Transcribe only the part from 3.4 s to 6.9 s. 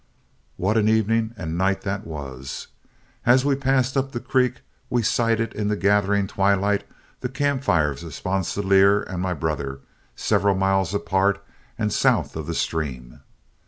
we passed up the creek, we sighted in the gathering twilight